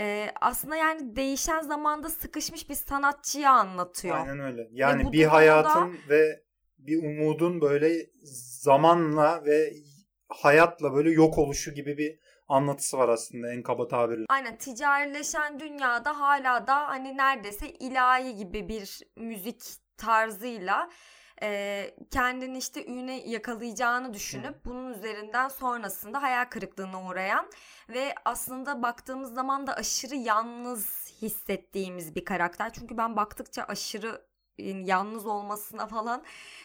[0.00, 4.16] Ee, aslında yani değişen zamanda sıkışmış bir sanatçıyı anlatıyor.
[4.16, 4.68] Aynen öyle.
[4.72, 6.42] Yani bir hayatın ve
[6.78, 8.06] bir umudun böyle
[8.62, 9.72] zamanla ve
[10.28, 14.24] hayatla böyle yok oluşu gibi bir anlatısı var aslında en kaba tabirle.
[14.28, 19.62] Aynen ticarileşen dünyada hala da hani neredeyse ilahi gibi bir müzik
[19.96, 20.90] tarzıyla
[21.42, 24.64] e, kendini işte ününe yakalayacağını düşünüp Hı.
[24.64, 27.50] bunun üzerinden sonrasında hayal kırıklığına uğrayan
[27.88, 32.72] ve aslında baktığımız zaman da aşırı yalnız hissettiğimiz bir karakter.
[32.72, 34.31] Çünkü ben baktıkça aşırı
[34.84, 36.22] yalnız olmasına falan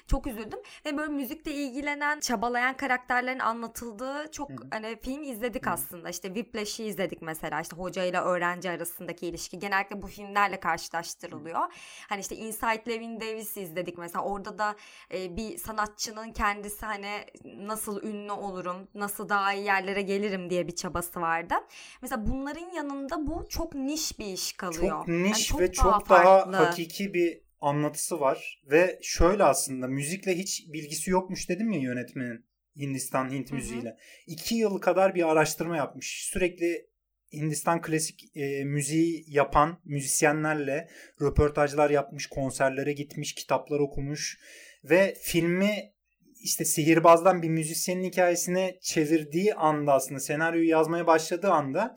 [0.08, 4.68] çok üzüldüm ve böyle müzikle ilgilenen çabalayan karakterlerin anlatıldığı çok Hı-hı.
[4.72, 5.74] hani film izledik Hı-hı.
[5.74, 11.60] aslında işte Whiplash'i izledik mesela işte hoca ile öğrenci arasındaki ilişki genellikle bu filmlerle karşılaştırılıyor
[11.60, 11.70] Hı-hı.
[12.10, 14.76] hani işte Inside Levin Davis'i izledik mesela orada da
[15.14, 17.26] e, bir sanatçının kendisi hani
[17.58, 21.54] nasıl ünlü olurum nasıl daha iyi yerlere gelirim diye bir çabası vardı
[22.02, 25.92] mesela bunların yanında bu çok niş bir iş kalıyor çok niş yani çok ve daha
[26.00, 26.54] çok farklı.
[26.54, 32.48] daha hakiki bir anlatısı var ve şöyle aslında müzikle hiç bilgisi yokmuş dedim ya yönetmenin.
[32.80, 33.90] Hindistan Hint müziğiyle.
[33.90, 33.98] Hı hı.
[34.28, 36.30] İki yıl kadar bir araştırma yapmış.
[36.32, 36.90] Sürekli
[37.34, 40.90] Hindistan klasik e, müziği yapan müzisyenlerle
[41.22, 44.40] röportajlar yapmış, konserlere gitmiş, kitaplar okumuş
[44.84, 45.94] ve filmi
[46.40, 51.96] işte sihirbazdan bir müzisyenin hikayesine çevirdiği anda aslında senaryoyu yazmaya başladığı anda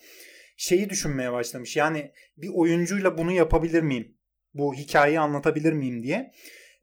[0.56, 1.76] şeyi düşünmeye başlamış.
[1.76, 4.16] Yani bir oyuncuyla bunu yapabilir miyim?
[4.54, 6.32] Bu hikayeyi anlatabilir miyim diye.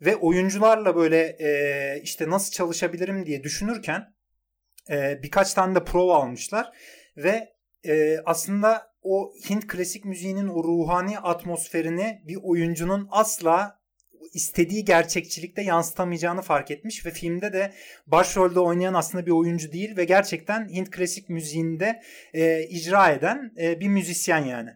[0.01, 4.13] Ve oyuncularla böyle e, işte nasıl çalışabilirim diye düşünürken
[4.89, 6.71] e, birkaç tane de prova almışlar.
[7.17, 7.53] Ve
[7.85, 13.79] e, aslında o Hint klasik müziğinin o ruhani atmosferini bir oyuncunun asla
[14.33, 17.73] istediği gerçekçilikte yansıtamayacağını fark etmiş ve filmde de
[18.07, 22.01] başrolde oynayan aslında bir oyuncu değil ve gerçekten Hint klasik müziğinde
[22.33, 24.69] e, icra eden e, bir müzisyen yani.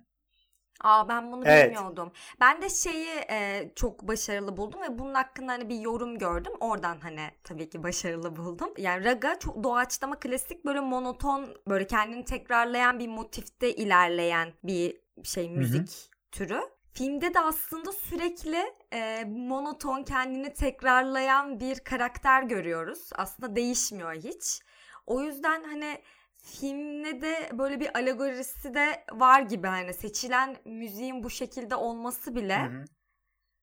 [0.84, 1.65] Aa ben bunu evet.
[1.65, 2.12] bilmiyordum.
[2.39, 6.54] Ben de şeyi e, çok başarılı buldum ve bunun hakkında hani bir yorum gördüm.
[6.60, 8.74] Oradan hani tabii ki başarılı buldum.
[8.78, 15.50] Yani raga çok doğaçlama klasik böyle monoton böyle kendini tekrarlayan bir motifte ilerleyen bir şey
[15.50, 16.32] müzik Hı-hı.
[16.32, 16.62] türü.
[16.94, 23.10] Filmde de aslında sürekli e, monoton kendini tekrarlayan bir karakter görüyoruz.
[23.15, 24.62] Aslında değişmiyor hiç.
[25.08, 26.02] O yüzden hani
[26.41, 32.60] filmde de böyle bir alegorisi de var gibi hani seçilen müziğin bu şekilde olması bile
[32.60, 32.86] hı hı.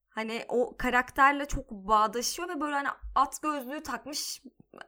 [0.09, 4.43] hani o karakterle çok bağdaşıyor ve böyle hani at gözlüğü takmış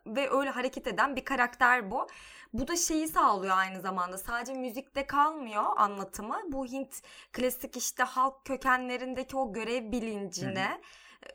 [0.06, 2.06] ve öyle hareket eden bir karakter bu.
[2.52, 4.18] Bu da şeyi sağlıyor aynı zamanda.
[4.18, 6.40] Sadece müzikte kalmıyor anlatımı.
[6.48, 10.80] Bu Hint klasik işte halk kökenlerindeki o görev bilincine hı hı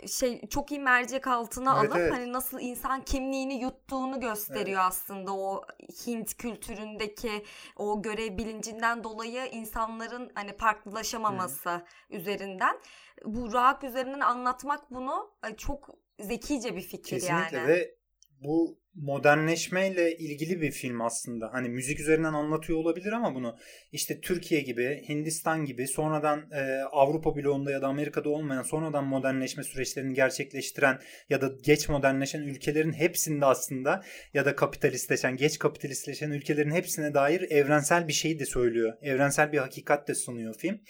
[0.08, 2.13] şey çok iyi mercek altına evet, alıp evet.
[2.13, 4.88] hani nasıl insan kimliğini yuttuğunu gösteriyor evet.
[4.88, 5.63] aslında o
[6.08, 7.45] Hint kültüründeki
[7.76, 11.84] o görev bilincinden dolayı insanların hani farklılaşamaması Hı.
[12.10, 12.80] üzerinden
[13.26, 17.67] bu rock üzerinden anlatmak bunu çok zekice bir fikir Kesinlikle yani.
[17.67, 17.95] ve
[18.43, 21.54] bu modernleşmeyle ilgili bir film aslında.
[21.54, 23.58] Hani müzik üzerinden anlatıyor olabilir ama bunu
[23.91, 29.63] işte Türkiye gibi, Hindistan gibi sonradan e, Avrupa bloğunda ya da Amerika'da olmayan sonradan modernleşme
[29.63, 36.71] süreçlerini gerçekleştiren ya da geç modernleşen ülkelerin hepsinde aslında ya da kapitalistleşen, geç kapitalistleşen ülkelerin
[36.71, 38.93] hepsine dair evrensel bir şey de söylüyor.
[39.02, 40.82] Evrensel bir hakikat de sunuyor film.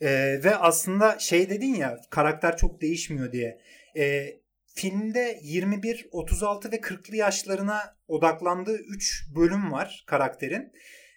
[0.00, 3.60] E, ve aslında şey dedin ya karakter çok değişmiyor diye.
[3.96, 4.26] E,
[4.74, 10.72] filmde 21, 36 ve 40'lı yaşlarına odaklandığı 3 bölüm var karakterin.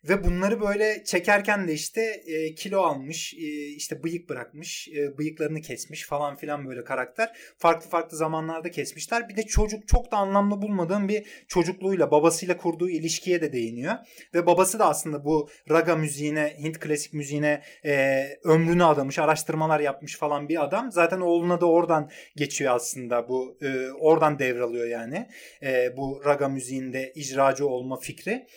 [0.10, 5.62] Ve bunları böyle çekerken de işte e, kilo almış, e, işte bıyık bırakmış, e, bıyıklarını
[5.62, 7.38] kesmiş falan filan böyle karakter.
[7.58, 9.30] Farklı farklı zamanlarda kesmişler.
[9.30, 13.94] Bir de çocuk çok da anlamlı bulmadığım bir çocukluğuyla, babasıyla kurduğu ilişkiye de değiniyor.
[14.34, 20.18] Ve babası da aslında bu raga müziğine, Hint klasik müziğine e, ömrünü adamış, araştırmalar yapmış
[20.18, 20.92] falan bir adam.
[20.92, 25.28] Zaten oğluna da oradan geçiyor aslında bu, e, oradan devralıyor yani
[25.64, 28.48] e, bu raga müziğinde icracı olma fikri.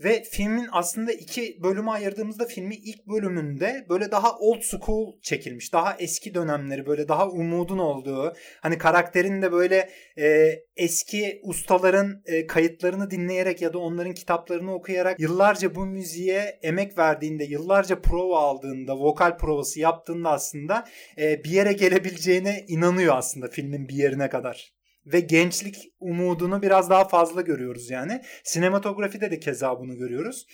[0.00, 5.72] Ve filmin aslında iki bölüme ayırdığımızda filmi ilk bölümünde böyle daha old school çekilmiş.
[5.72, 8.32] Daha eski dönemleri böyle daha umudun olduğu.
[8.60, 15.20] Hani karakterin de böyle e, eski ustaların e, kayıtlarını dinleyerek ya da onların kitaplarını okuyarak
[15.20, 20.84] yıllarca bu müziğe emek verdiğinde, yıllarca prova aldığında, vokal provası yaptığında aslında
[21.18, 27.08] e, bir yere gelebileceğine inanıyor aslında filmin bir yerine kadar ve gençlik umudunu biraz daha
[27.08, 28.22] fazla görüyoruz yani.
[28.44, 30.46] Sinematografide de keza bunu görüyoruz.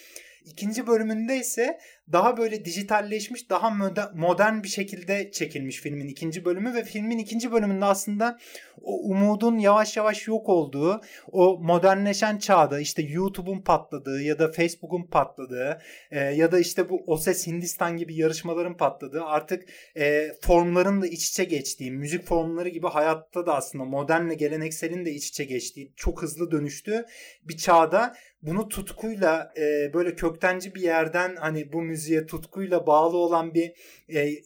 [0.45, 1.79] İkinci bölümünde ise
[2.13, 3.71] daha böyle dijitalleşmiş, daha
[4.15, 8.39] modern bir şekilde çekilmiş filmin ikinci bölümü ve filmin ikinci bölümünde aslında
[8.83, 11.01] o umudun yavaş yavaş yok olduğu,
[11.33, 15.79] o modernleşen çağda işte YouTube'un patladığı ya da Facebook'un patladığı
[16.11, 21.07] e, ya da işte bu O Ses Hindistan gibi yarışmaların patladığı artık e, formların da
[21.07, 25.93] iç içe geçtiği, müzik formları gibi hayatta da aslında modernle gelenekselin de iç içe geçtiği,
[25.97, 27.05] çok hızlı dönüştüğü
[27.43, 33.55] bir çağda bunu tutkuyla e, böyle köktenci bir yerden hani bu müziğe tutkuyla bağlı olan
[33.55, 33.73] bir
[34.15, 34.43] e,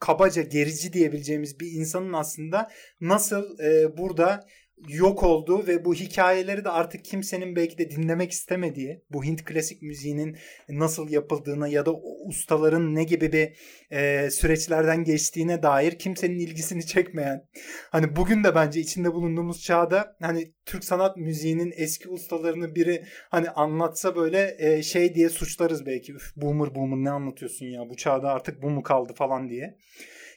[0.00, 4.46] kabaca gerici diyebileceğimiz bir insanın aslında nasıl e, burada
[4.88, 9.82] yok oldu ve bu hikayeleri de artık kimsenin belki de dinlemek istemediği bu Hint klasik
[9.82, 10.36] müziğinin
[10.68, 11.94] nasıl yapıldığına ya da
[12.26, 13.52] ustaların ne gibi bir
[13.90, 17.48] e, süreçlerden geçtiğine dair kimsenin ilgisini çekmeyen
[17.90, 23.50] hani bugün de bence içinde bulunduğumuz çağda hani Türk sanat müziğinin eski ustalarını biri hani
[23.50, 28.30] anlatsa böyle e, şey diye suçlarız belki Üf, boomer boomer ne anlatıyorsun ya bu çağda
[28.30, 29.78] artık bu mu kaldı falan diye.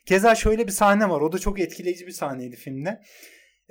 [0.05, 3.01] Keza şöyle bir sahne var o da çok etkileyici bir sahneydi filmde.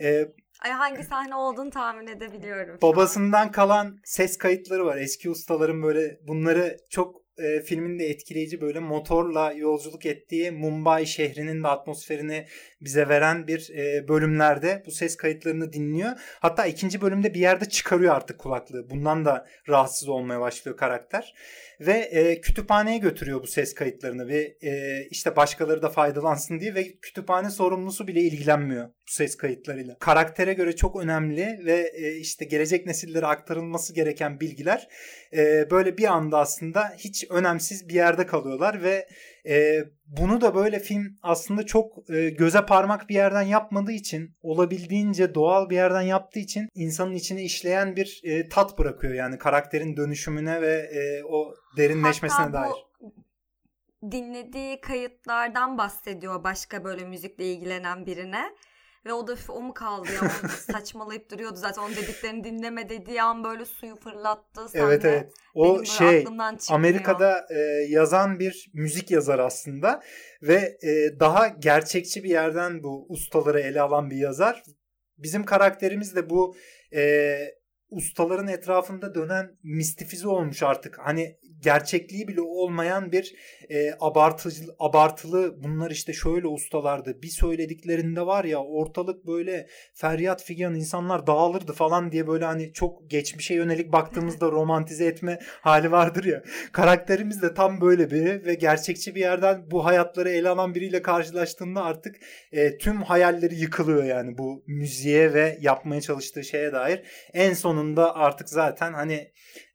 [0.01, 0.29] Ee,
[0.61, 2.79] Ay hangi sahne olduğunu tahmin edebiliyorum.
[2.83, 4.97] Babasından kalan ses kayıtları var.
[4.97, 11.63] Eski ustaların böyle bunları çok e, filmin de etkileyici böyle motorla yolculuk ettiği Mumbai şehrinin
[11.63, 12.47] de atmosferini
[12.81, 16.11] bize veren bir e, bölümlerde bu ses kayıtlarını dinliyor.
[16.41, 18.91] Hatta ikinci bölümde bir yerde çıkarıyor artık kulaklığı.
[18.91, 21.35] Bundan da rahatsız olmaya başlıyor karakter
[21.81, 26.93] ve e, kütüphaneye götürüyor bu ses kayıtlarını ve e, işte başkaları da faydalansın diye ve
[27.03, 29.97] kütüphane sorumlusu bile ilgilenmiyor bu ses kayıtlarıyla.
[29.99, 34.89] Karaktere göre çok önemli ve e, işte gelecek nesillere aktarılması gereken bilgiler
[35.37, 39.09] e, böyle bir anda aslında hiç önemsiz bir yerde kalıyorlar ve
[39.49, 45.35] e, bunu da böyle film aslında çok e, göze parmak bir yerden yapmadığı için olabildiğince
[45.35, 50.63] doğal bir yerden yaptığı için insanın içine işleyen bir e, tat bırakıyor yani karakterin dönüşümüne
[50.63, 52.71] ve e, o derinleşmesine Hatta dair.
[52.71, 53.11] Bu
[54.13, 58.55] dinlediği kayıtlardan bahsediyor başka böyle müzikle ilgilenen birine.
[59.07, 63.45] Ve o da o mu kaldı ya saçmalayıp duruyordu zaten onun dediklerini dinleme dediği an
[63.45, 64.85] böyle suyu fırlattı sahne.
[64.85, 65.33] Evet evet.
[65.55, 66.25] O şey.
[66.71, 67.59] Amerika'da e,
[67.89, 70.03] yazan bir müzik yazarı aslında
[70.43, 74.63] ve e, daha gerçekçi bir yerden bu ustaları ele alan bir yazar.
[75.19, 76.57] Bizim karakterimiz de bu
[76.95, 77.39] e,
[77.91, 80.99] ustaların etrafında dönen mistifize olmuş artık.
[80.99, 83.35] Hani gerçekliği bile olmayan bir
[83.71, 87.23] e, abartılı, abartılı bunlar işte şöyle ustalardı.
[87.23, 93.11] Bir söylediklerinde var ya ortalık böyle feryat figan insanlar dağılırdı falan diye böyle hani çok
[93.11, 96.43] geçmişe yönelik baktığımızda romantize etme hali vardır ya.
[96.73, 101.85] Karakterimiz de tam böyle biri ve gerçekçi bir yerden bu hayatları ele alan biriyle karşılaştığında
[101.85, 102.17] artık
[102.53, 107.03] e, tüm hayalleri yıkılıyor yani bu müziğe ve yapmaya çalıştığı şeye dair.
[107.33, 109.31] En sonunda artık zaten hani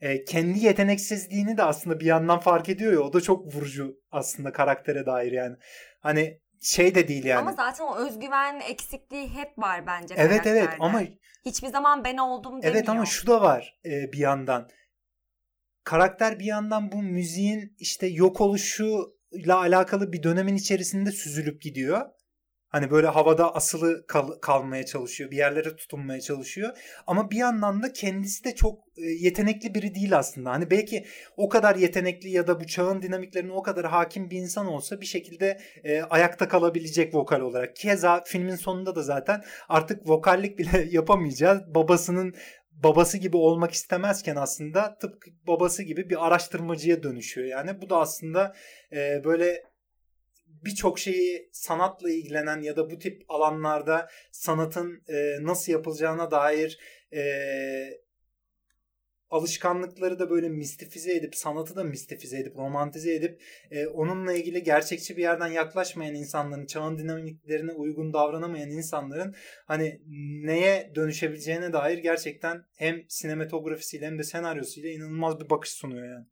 [0.06, 4.52] e, kendi yeteneksizliğini de aslında bir yandan fark ediyor ya o da çok vurucu aslında
[4.52, 5.56] karaktere dair yani.
[6.00, 7.40] Hani şey de değil yani.
[7.40, 10.60] Ama zaten o özgüven eksikliği hep var bence evet karakterde.
[10.60, 11.02] evet ama
[11.46, 12.74] Hiçbir zaman ben oldum demiyor.
[12.74, 14.70] evet ama şu da var e, bir yandan.
[15.84, 22.02] Karakter bir yandan bu müziğin işte yok oluşuyla alakalı bir dönemin içerisinde süzülüp gidiyor.
[22.70, 25.32] Hani böyle havada asılı kal- kalmaya çalışıyor.
[25.32, 26.78] Bir yerlere tutunmaya çalışıyor.
[27.08, 30.52] Ama bir yandan da kendisi de çok e, yetenekli biri değil aslında.
[30.52, 31.06] Hani belki
[31.38, 35.06] o kadar yetenekli ya da bu çağın dinamiklerine o kadar hakim bir insan olsa bir
[35.06, 37.76] şekilde e, ayakta kalabilecek vokal olarak.
[37.76, 41.62] Keza filmin sonunda da zaten artık vokallik bile yapamayacağız.
[41.76, 42.34] Babasının
[42.72, 47.48] babası gibi olmak istemezken aslında tıpkı babası gibi bir araştırmacıya dönüşüyor.
[47.48, 48.56] Yani bu da aslında
[48.92, 49.64] e, böyle
[50.66, 56.80] birçok şeyi sanatla ilgilenen ya da bu tip alanlarda sanatın e, nasıl yapılacağına dair
[57.14, 57.22] e,
[59.30, 65.18] alışkanlıkları da böyle mistifize edip sanatı da mistifize edip romantize edip e, onunla ilgili gerçekçi
[65.18, 70.02] bir yerden yaklaşmayan insanların çağın dinamiklerine uygun davranamayan insanların hani
[70.46, 76.26] neye dönüşebileceğine dair gerçekten hem sinematografisiyle hem de senaryosuyla inanılmaz bir bakış sunuyor yani.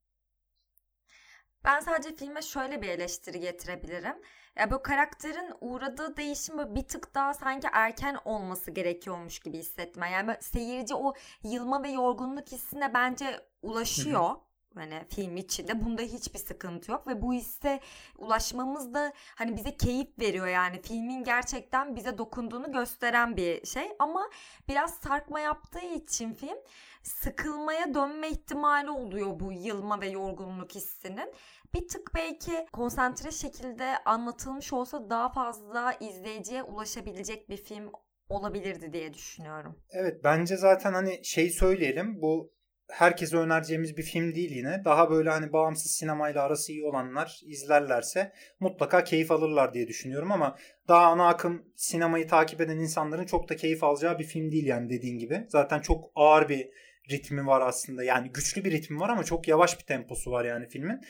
[1.65, 4.15] Ben sadece filme şöyle bir eleştiri getirebilirim.
[4.55, 10.09] Ya bu karakterin uğradığı değişim bir tık daha sanki erken olması gerekiyormuş gibi hissetme.
[10.09, 14.35] Yani seyirci o yılma ve yorgunluk hissine bence ulaşıyor.
[14.75, 17.79] Hani film içinde bunda hiçbir sıkıntı yok ve bu hisse
[18.17, 24.29] ulaşmamız da hani bize keyif veriyor yani filmin gerçekten bize dokunduğunu gösteren bir şey ama
[24.67, 26.57] biraz sarkma yaptığı için film
[27.03, 31.33] sıkılmaya dönme ihtimali oluyor bu yılma ve yorgunluk hissinin.
[31.73, 37.91] Bir tık belki konsantre şekilde anlatılmış olsa daha fazla izleyiciye ulaşabilecek bir film
[38.29, 39.79] olabilirdi diye düşünüyorum.
[39.89, 42.53] Evet bence zaten hani şey söyleyelim bu
[42.93, 44.81] herkese önereceğimiz bir film değil yine.
[44.85, 50.57] Daha böyle hani bağımsız sinemayla arası iyi olanlar izlerlerse mutlaka keyif alırlar diye düşünüyorum ama
[50.87, 54.89] daha ana akım sinemayı takip eden insanların çok da keyif alacağı bir film değil yani
[54.89, 55.45] dediğin gibi.
[55.47, 56.69] Zaten çok ağır bir
[57.11, 58.03] ritmi var aslında.
[58.03, 61.01] Yani güçlü bir ritmi var ama çok yavaş bir temposu var yani filmin.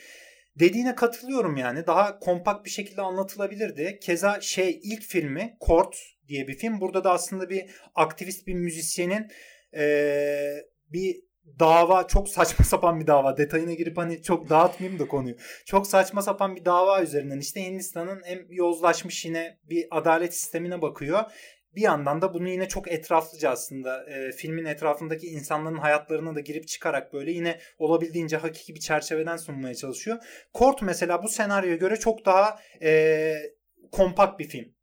[0.58, 1.86] Dediğine katılıyorum yani.
[1.86, 3.98] Daha kompakt bir şekilde anlatılabilirdi.
[4.02, 5.96] Keza şey ilk filmi Kort
[6.28, 6.80] diye bir film.
[6.80, 9.26] Burada da aslında bir aktivist bir müzisyenin
[9.76, 10.54] ee,
[10.92, 13.36] bir dava çok saçma sapan bir dava.
[13.36, 15.36] Detayına girip hani çok dağıtmayayım da konuyu.
[15.66, 21.24] Çok saçma sapan bir dava üzerinden işte Hindistan'ın hem yozlaşmış yine bir adalet sistemine bakıyor
[21.76, 26.68] bir yandan da bunu yine çok etraflıca aslında e, filmin etrafındaki insanların hayatlarına da girip
[26.68, 30.18] çıkarak böyle yine olabildiğince hakiki bir çerçeveden sunmaya çalışıyor.
[30.52, 33.34] Kort mesela bu senaryoya göre çok daha e,
[33.92, 34.73] kompakt bir film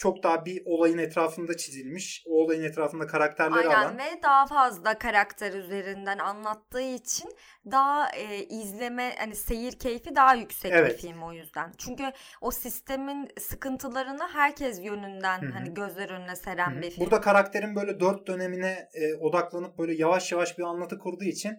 [0.00, 2.22] çok daha bir olayın etrafında çizilmiş.
[2.26, 3.98] O olayın etrafında karakterleri Aynen alan.
[3.98, 7.30] ve daha fazla karakter üzerinden anlattığı için
[7.70, 10.92] daha e, izleme hani seyir keyfi daha yüksek Evet.
[10.92, 11.72] bir film o yüzden.
[11.78, 15.52] Çünkü o sistemin sıkıntılarını herkes yönünden Hı hı.
[15.52, 16.82] hani gözler önüne seren hı.
[16.82, 17.04] bir film.
[17.04, 21.58] Burada karakterin böyle dört dönemine e, odaklanıp böyle yavaş yavaş bir anlatı kurduğu için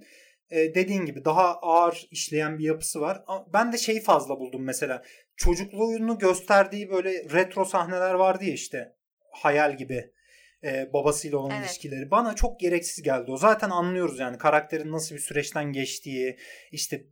[0.51, 3.23] e, dediğin gibi daha ağır işleyen bir yapısı var.
[3.53, 5.03] Ben de şeyi fazla buldum mesela.
[5.35, 8.95] Çocukluğunu gösterdiği böyle retro sahneler vardı ya işte
[9.31, 10.11] hayal gibi
[10.63, 11.65] e, babasıyla olan evet.
[11.65, 13.31] ilişkileri bana çok gereksiz geldi.
[13.31, 16.37] O zaten anlıyoruz yani karakterin nasıl bir süreçten geçtiği,
[16.71, 17.05] işte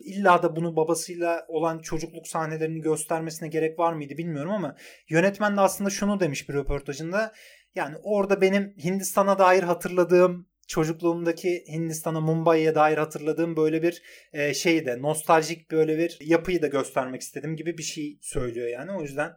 [0.00, 4.76] illa da bunu babasıyla olan çocukluk sahnelerini göstermesine gerek var mıydı bilmiyorum ama
[5.08, 7.32] yönetmen de aslında şunu demiş bir röportajında.
[7.74, 14.02] Yani orada benim Hindistan'a dair hatırladığım çocukluğumdaki Hindistan'a Mumbai'ye dair hatırladığım böyle bir
[14.32, 18.92] e, şeyi de nostaljik böyle bir yapıyı da göstermek istedim gibi bir şey söylüyor yani.
[18.92, 19.36] O yüzden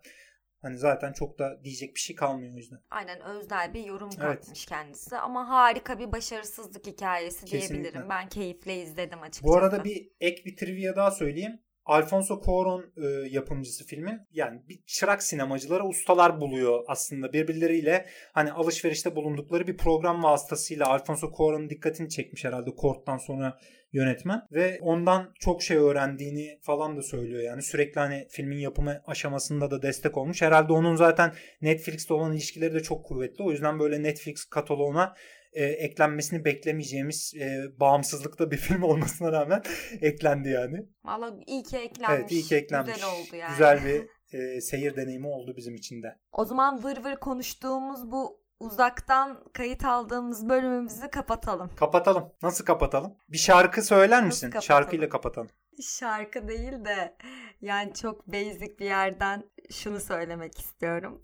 [0.62, 2.80] Hani zaten çok da diyecek bir şey kalmıyor o yüzden.
[2.90, 4.22] Aynen özel bir yorum evet.
[4.22, 7.74] katmış kendisi ama harika bir başarısızlık hikayesi Kesinlikle.
[7.74, 8.10] diyebilirim.
[8.10, 9.44] Ben keyifle izledim açıkçası.
[9.44, 11.60] Bu arada bir ek bir trivia daha söyleyeyim.
[11.90, 14.20] Alfonso Cuarón e, yapımcısı filmin.
[14.34, 21.28] Yani bir çırak sinemacılara ustalar buluyor aslında birbirleriyle hani alışverişte bulundukları bir program vasıtasıyla Alfonso
[21.28, 23.60] Cuarón'un dikkatini çekmiş herhalde Kort'tan sonra
[23.94, 29.72] yönetmen ve ondan çok şey öğrendiğini falan da söylüyor yani sürekli hani filmin yapımı aşamasında
[29.72, 30.42] da destek olmuş.
[30.42, 33.44] Herhalde onun zaten Netflix'te olan ilişkileri de çok kuvvetli.
[33.44, 35.16] O yüzden böyle Netflix kataloğuna
[35.54, 39.62] e, eklenmesini beklemeyeceğimiz e, bağımsızlıkta bir film olmasına rağmen
[40.02, 40.86] eklendi yani.
[41.04, 42.20] Valla iyi ki eklenmiş.
[42.20, 42.94] Evet iyi ki eklenmiş.
[42.94, 43.52] Güzel oldu yani.
[43.52, 44.08] Güzel bir
[44.40, 46.20] e, seyir deneyimi oldu bizim için de.
[46.32, 51.70] O zaman vır vır konuştuğumuz bu uzaktan kayıt aldığımız bölümümüzü kapatalım.
[51.76, 52.32] Kapatalım.
[52.42, 53.16] Nasıl kapatalım?
[53.30, 54.50] Bir şarkı söyler misin?
[54.50, 54.68] Kapatalım?
[54.68, 55.50] Şarkıyla kapatalım.
[55.82, 57.16] Şarkı değil de
[57.62, 61.22] yani çok basic bir yerden şunu söylemek istiyorum.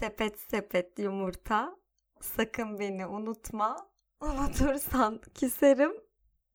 [0.00, 1.76] Sepet sepet yumurta
[2.24, 3.76] sakın beni unutma.
[4.20, 5.92] Unutursan küserim.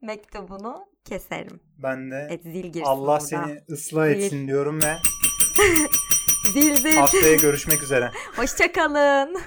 [0.01, 1.59] Mektubunu keserim.
[1.78, 3.20] Ben de evet, zil Allah burada.
[3.20, 4.47] seni ıslah etsin zil.
[4.47, 4.95] diyorum ve
[6.53, 6.95] zil zil.
[6.97, 8.11] haftaya görüşmek üzere.
[8.36, 9.38] Hoşçakalın.